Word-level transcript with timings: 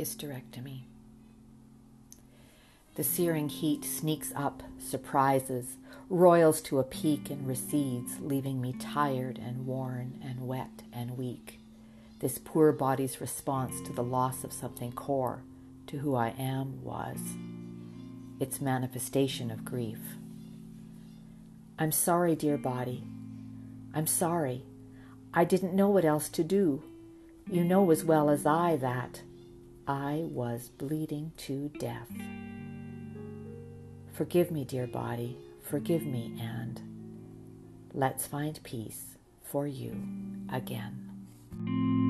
hysterectomy. 0.00 0.84
The 2.94 3.04
searing 3.04 3.50
heat 3.50 3.84
sneaks 3.84 4.32
up, 4.34 4.62
surprises, 4.78 5.76
roils 6.08 6.62
to 6.62 6.78
a 6.78 6.84
peak 6.84 7.30
and 7.30 7.46
recedes, 7.46 8.18
leaving 8.20 8.60
me 8.60 8.74
tired 8.80 9.38
and 9.38 9.66
worn 9.66 10.18
and 10.24 10.48
wet 10.48 10.82
and 10.92 11.18
weak. 11.18 11.60
This 12.20 12.38
poor 12.38 12.72
body's 12.72 13.20
response 13.20 13.80
to 13.82 13.92
the 13.92 14.02
loss 14.02 14.42
of 14.42 14.52
something 14.52 14.92
core 14.92 15.42
to 15.86 15.98
who 15.98 16.14
I 16.14 16.34
am 16.38 16.82
was 16.82 17.18
its 18.40 18.60
manifestation 18.60 19.50
of 19.50 19.66
grief. 19.66 19.98
I'm 21.78 21.92
sorry, 21.92 22.34
dear 22.34 22.56
body. 22.56 23.04
I'm 23.94 24.06
sorry. 24.06 24.64
I 25.34 25.44
didn't 25.44 25.74
know 25.74 25.90
what 25.90 26.04
else 26.04 26.28
to 26.30 26.42
do. 26.42 26.82
You 27.50 27.64
know 27.64 27.90
as 27.90 28.02
well 28.02 28.30
as 28.30 28.46
I 28.46 28.76
that 28.76 29.22
I 29.90 30.22
was 30.30 30.68
bleeding 30.68 31.32
to 31.38 31.68
death. 31.80 32.06
Forgive 34.12 34.52
me, 34.52 34.64
dear 34.64 34.86
body, 34.86 35.36
forgive 35.64 36.06
me, 36.06 36.38
and 36.40 36.80
let's 37.92 38.24
find 38.24 38.62
peace 38.62 39.16
for 39.42 39.66
you 39.66 40.00
again. 40.52 42.09